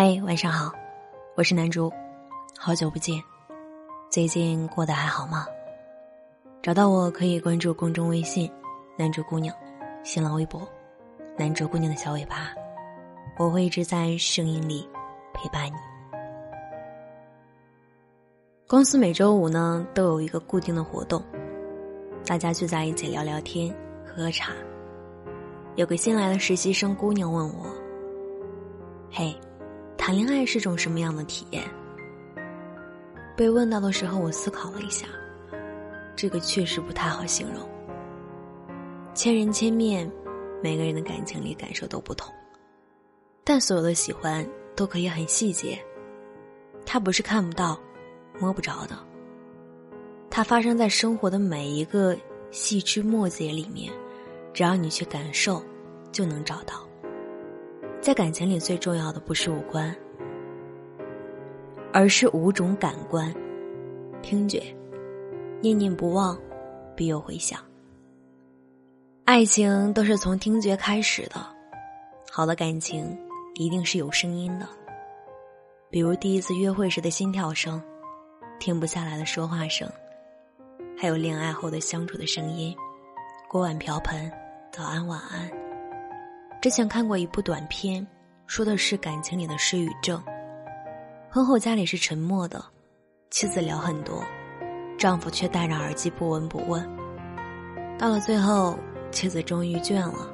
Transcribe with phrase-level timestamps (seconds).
[0.00, 0.72] 嗨，晚上好，
[1.34, 1.92] 我是南竹，
[2.56, 3.20] 好久不见，
[4.08, 5.44] 最近过得还好吗？
[6.62, 8.48] 找到我可以关注公众微信
[8.96, 9.52] “南竹姑娘”，
[10.04, 10.62] 新浪微博
[11.36, 12.52] “南竹姑娘的小尾巴”，
[13.40, 14.88] 我会一直在声音里
[15.34, 15.74] 陪伴你。
[18.68, 21.20] 公司每周五呢都有一个固定的活动，
[22.24, 23.74] 大家聚在一起聊聊天、
[24.06, 24.52] 喝喝茶。
[25.74, 27.66] 有个新来的实习生姑娘问我
[29.10, 29.36] ：“嘿。”
[29.98, 31.62] 谈恋爱是种什么样的体验？
[33.36, 35.06] 被问到的时候，我思考了一下，
[36.16, 37.68] 这个确实不太好形容。
[39.12, 40.10] 千人千面，
[40.62, 42.32] 每个人的感情里感受都不同，
[43.44, 45.78] 但所有的喜欢都可以很细节。
[46.86, 47.78] 它不是看不到、
[48.38, 48.96] 摸不着的，
[50.30, 52.16] 它发生在生活的每一个
[52.50, 53.92] 细枝末节里面，
[54.54, 55.62] 只要你去感受，
[56.10, 56.88] 就能找到。
[58.00, 59.94] 在感情里，最重要的不是五官，
[61.92, 63.34] 而是五种感官：
[64.22, 64.62] 听觉，
[65.60, 66.38] 念念不忘，
[66.94, 67.60] 必有回响。
[69.24, 71.44] 爱情都是从听觉开始的，
[72.30, 73.18] 好的感情
[73.56, 74.66] 一定是有声音的，
[75.90, 77.82] 比如第一次约会时的心跳声，
[78.58, 79.86] 停不下来的说话声，
[80.96, 82.74] 还有恋爱后的相处的声音，
[83.50, 84.32] 锅碗瓢盆，
[84.72, 85.67] 早安晚安。
[86.60, 88.04] 之前看过一部短片，
[88.48, 90.20] 说的是感情里的失语症。
[91.30, 92.60] 婚后家里是沉默的，
[93.30, 94.24] 妻子聊很多，
[94.98, 96.84] 丈夫却戴着耳机不闻不问。
[97.96, 98.76] 到了最后，
[99.12, 100.28] 妻子终于倦了，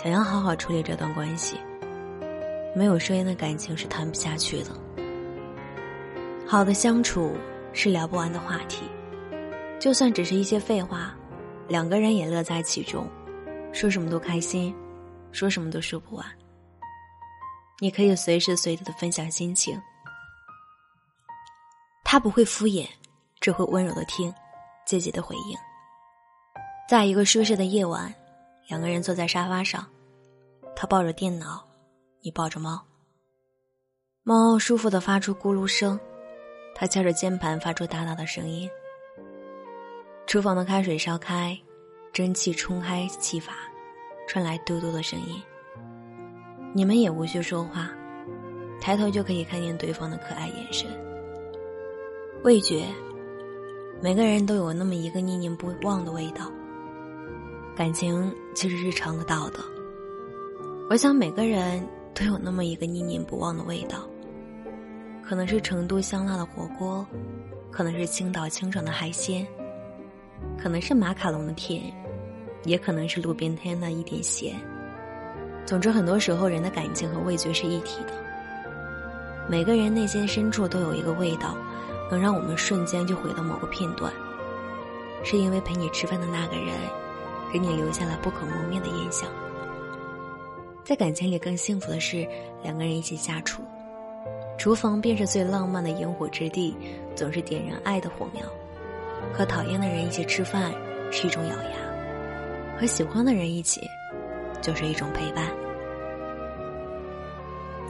[0.00, 1.56] 想要好好处理这段关系。
[2.72, 4.70] 没有声音的感情是谈不下去的。
[6.46, 7.36] 好的相处
[7.72, 8.84] 是聊不完的话题，
[9.80, 11.12] 就算只是一些废话，
[11.66, 13.04] 两个人也乐在其中，
[13.72, 14.72] 说什么都开心。
[15.32, 16.26] 说什么都说不完。
[17.78, 19.80] 你可以随时随地的分享心情，
[22.04, 22.86] 他不会敷衍，
[23.40, 24.34] 只会温柔的听，
[24.84, 25.58] 积极的回应。
[26.88, 28.12] 在一个舒适的夜晚，
[28.68, 29.86] 两个人坐在沙发上，
[30.76, 31.66] 他抱着电脑，
[32.20, 32.84] 你抱着猫。
[34.22, 35.98] 猫舒服的发出咕噜声，
[36.74, 38.68] 他敲着键盘发出哒哒的声音。
[40.26, 41.58] 厨房的开水烧开，
[42.12, 43.54] 蒸汽冲开气阀。
[44.30, 45.42] 传来嘟嘟的声音，
[46.72, 47.90] 你们也无需说话，
[48.80, 50.88] 抬头就可以看见对方的可爱眼神。
[52.44, 52.84] 味觉，
[54.00, 56.48] 每个人都有那么一个念念不忘的味道。
[57.74, 59.58] 感情其实是尝得到的，
[60.88, 64.08] 我想每个人都有那么一个念念不忘的味道，
[65.24, 67.04] 可能是成都香辣的火锅，
[67.68, 69.44] 可能是青岛清爽的海鲜，
[70.56, 71.92] 可能是马卡龙的甜。
[72.64, 74.54] 也可能是路边摊的一点咸。
[75.66, 78.12] 总之，很多时候人的感情和味觉是一体的。
[79.48, 81.56] 每个人内心深处都有一个味道，
[82.10, 84.12] 能让我们瞬间就回到某个片段。
[85.22, 86.68] 是因为陪你吃饭的那个人，
[87.52, 89.28] 给你留下了不可磨灭的印象。
[90.82, 92.26] 在感情里，更幸福的是
[92.62, 93.62] 两个人一起下厨，
[94.56, 96.74] 厨房便是最浪漫的萤火之地，
[97.14, 98.42] 总是点燃爱的火苗。
[99.32, 100.72] 和讨厌的人一起吃饭，
[101.10, 101.89] 是一种咬牙。
[102.80, 103.86] 和喜欢的人一起，
[104.62, 105.46] 就是一种陪伴。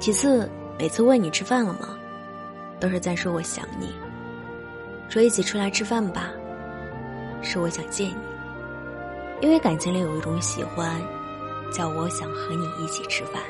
[0.00, 1.96] 其次，每次问你吃饭了吗，
[2.80, 3.94] 都是在说我想你。
[5.08, 6.32] 说一起出来吃饭吧，
[7.40, 8.16] 是我想见你。
[9.40, 11.00] 因为感情里有一种喜欢，
[11.72, 13.40] 叫我想和你一起吃饭。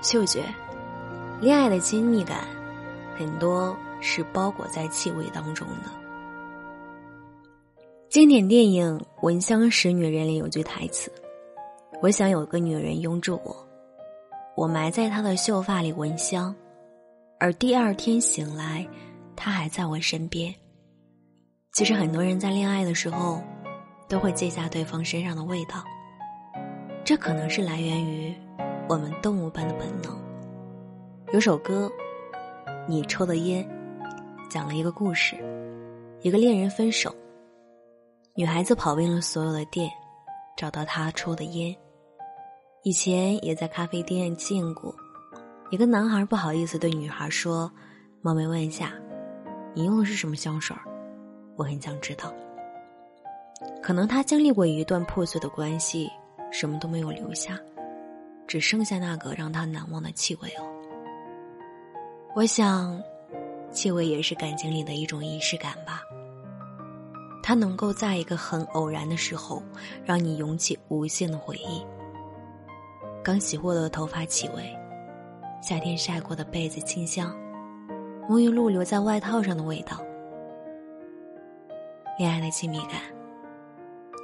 [0.00, 0.42] 嗅觉，
[1.38, 2.44] 恋爱的亲密感，
[3.18, 5.99] 很多是包裹在气味当中的。
[8.10, 11.12] 经典电影《闻香识女人》里有句台词
[12.02, 13.56] ：“我想有个女人拥住我，
[14.56, 16.52] 我埋在她的秀发里闻香，
[17.38, 18.84] 而第二天醒来，
[19.36, 20.52] 她还在我身边。”
[21.70, 23.40] 其实很多人在恋爱的时候，
[24.08, 25.84] 都会记下对方身上的味道，
[27.04, 28.34] 这可能是来源于
[28.88, 30.20] 我们动物般的本能。
[31.32, 31.88] 有首歌，
[32.88, 33.64] 《你抽的烟》，
[34.50, 35.36] 讲了一个故事：
[36.22, 37.14] 一个恋人分手。
[38.40, 39.92] 女孩子跑遍了所有的店，
[40.56, 41.76] 找到他抽的烟。
[42.84, 44.94] 以前也在咖啡店见过，
[45.70, 47.70] 一个男孩不好意思对女孩说
[48.24, 48.94] ：“冒昧问一下，
[49.74, 50.74] 你用的是什么香水？
[51.54, 52.32] 我很想知道。”
[53.82, 56.10] 可能他经历过一段破碎的关系，
[56.50, 57.60] 什么都没有留下，
[58.46, 60.64] 只剩下那个让他难忘的气味了。
[62.34, 62.98] 我想，
[63.70, 66.00] 气味也是感情里的一种仪式感吧。
[67.42, 69.62] 它能够在一个很偶然的时候，
[70.04, 71.84] 让你涌起无限的回忆。
[73.22, 74.76] 刚洗过的头发气味，
[75.62, 77.36] 夏天晒过的被子清香，
[78.28, 80.00] 沐浴露留在外套上的味道。
[82.18, 83.00] 恋爱的亲密感，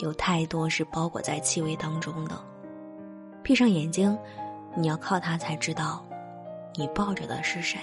[0.00, 2.34] 有太多是包裹在气味当中的。
[3.42, 4.16] 闭上眼睛，
[4.74, 6.04] 你要靠它才知道，
[6.74, 7.78] 你抱着的是谁。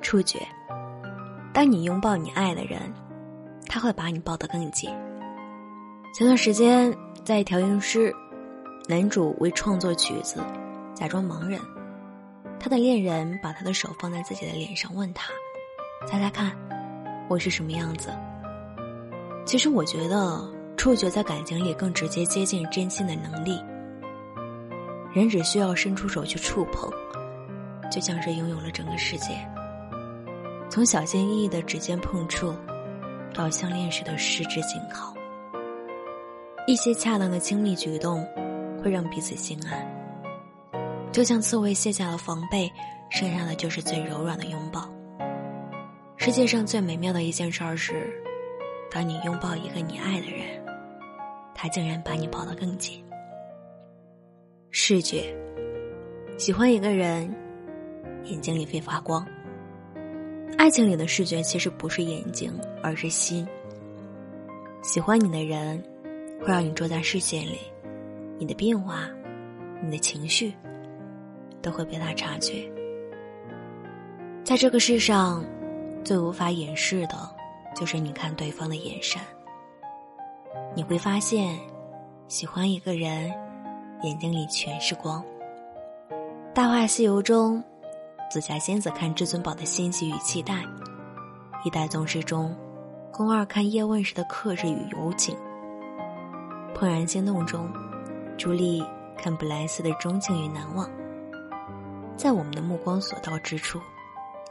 [0.00, 0.38] 触觉，
[1.58, 2.80] 当你拥抱你爱的人，
[3.66, 4.88] 他会把你抱得更紧。
[6.14, 8.14] 前段时间在调音师，
[8.88, 10.40] 男主为创作曲子，
[10.94, 11.60] 假装盲人，
[12.60, 15.32] 他的恋人把他的手放在自己的脸上，问他
[16.06, 16.56] ：“猜猜看。”
[17.28, 18.16] 我是什么样子？
[19.44, 23.60] 其实我觉得，触觉在感情里更直接接近真心的能力。
[25.12, 26.88] 人只需要伸出手去触碰，
[27.90, 29.36] 就像是拥有了整个世界。
[30.70, 32.54] 从小心翼翼的指尖碰触，
[33.34, 35.14] 到相恋时的十指紧靠，
[36.66, 38.22] 一些恰当的亲密举动，
[38.82, 39.86] 会让彼此心安。
[41.10, 42.70] 就像刺猬卸下了防备，
[43.10, 44.88] 剩下的就是最柔软的拥抱。
[46.16, 48.12] 世界上最美妙的一件事儿是，
[48.90, 50.62] 当你拥抱一个你爱的人，
[51.54, 53.02] 他竟然把你抱得更紧。
[54.70, 55.34] 视觉，
[56.36, 57.34] 喜欢一个人，
[58.24, 59.26] 眼睛里会发光。
[60.56, 62.52] 爱情里的视觉其实不是眼睛，
[62.82, 63.46] 而是心。
[64.82, 65.82] 喜欢你的人，
[66.40, 67.58] 会让你坐在视线里，
[68.38, 69.08] 你的变化，
[69.82, 70.52] 你的情绪，
[71.60, 72.70] 都会被他察觉。
[74.42, 75.44] 在这个世上。
[76.04, 77.16] 最无法掩饰的，
[77.74, 79.20] 就是你看对方的眼神。
[80.74, 81.58] 你会发现，
[82.28, 83.30] 喜欢一个人，
[84.04, 85.22] 眼睛里全是光。
[86.54, 87.62] 《大话西游》中，
[88.30, 90.54] 紫霞仙子看至尊宝的欣喜与期待；
[91.64, 92.54] 《一代宗师》中，
[93.12, 95.34] 宫二看叶问时的克制与有景；
[96.78, 97.70] 《怦然心动》中，
[98.36, 98.84] 朱莉
[99.16, 100.88] 看布莱斯的钟情与难忘。
[102.16, 103.80] 在我们的目光所到之处。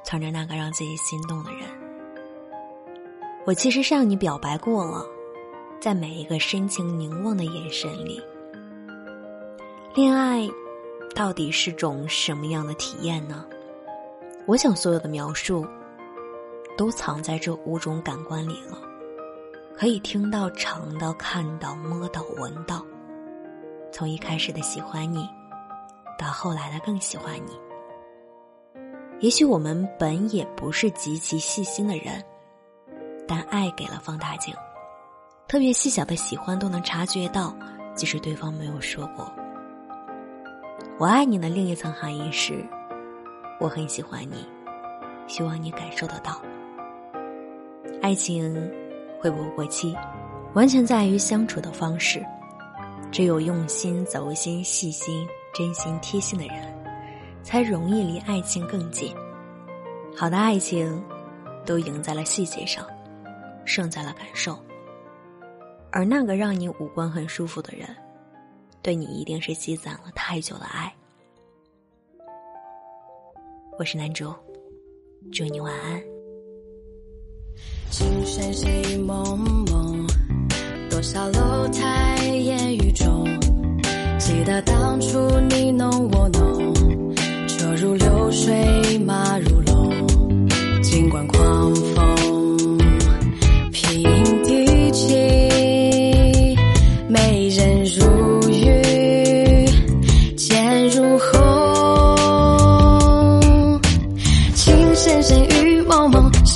[0.03, 1.63] 藏着那个让自己心动的人，
[3.45, 5.05] 我其实向你表白过了，
[5.81, 8.21] 在每一个深情凝望的眼神里。
[9.93, 10.47] 恋爱
[11.13, 13.43] 到底是种什么样的体验呢？
[14.47, 15.67] 我想所有的描述
[16.77, 18.77] 都藏在这五种感官里了，
[19.75, 22.81] 可以听到、尝到、看到、摸到、闻到，
[23.91, 25.27] 从一开始的喜欢你，
[26.17, 27.59] 到后来的更喜欢你。
[29.19, 32.23] 也许我们本也不是极其细心的人，
[33.27, 34.55] 但爱给了放大镜，
[35.45, 37.53] 特别细小的喜欢都能察觉到，
[37.95, 39.29] 即使对方没有说过。
[40.97, 42.65] 我爱你的另一层含义是，
[43.59, 44.45] 我很喜欢你，
[45.27, 46.41] 希望你感受得到。
[48.01, 48.53] 爱情
[49.19, 49.95] 会不会过期，
[50.53, 52.23] 完全在于相处的方式。
[53.11, 56.75] 只有用心、走心、细心、真心、贴心的人。
[57.43, 59.15] 才容易离爱情更近。
[60.17, 61.01] 好的爱情，
[61.65, 62.85] 都赢在了细节上，
[63.63, 64.59] 胜在了感受。
[65.89, 67.87] 而那个让你五官很舒服的人，
[68.81, 70.93] 对你一定是积攒了太久的爱。
[73.79, 74.33] 我是男主，
[75.31, 76.01] 祝你晚安。
[77.91, 80.07] 情深深雨蒙蒙，
[80.89, 83.23] 多少楼台烟雨中，
[84.17, 85.96] 记得当初你侬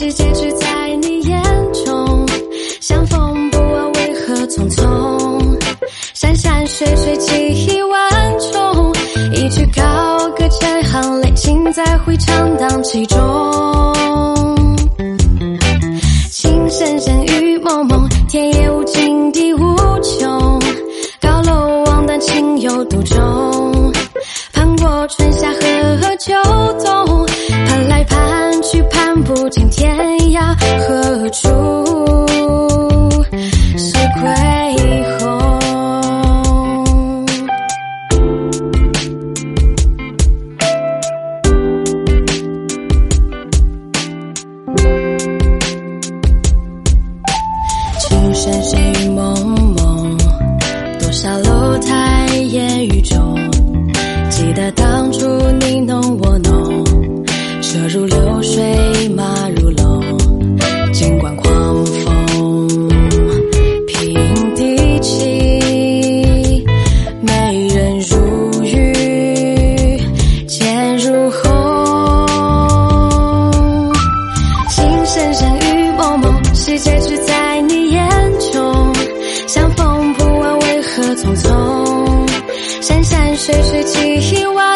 [0.01, 0.67] 世界只在
[1.03, 1.39] 你眼
[1.85, 2.25] 中，
[2.79, 5.59] 相逢不问为何匆匆，
[6.15, 8.91] 山山水水几万重，
[9.35, 10.27] 一曲高。
[10.31, 13.19] 歌千行泪，情在回肠荡气中，
[16.31, 17.30] 情深深雨
[83.41, 84.70] 谁是记忆？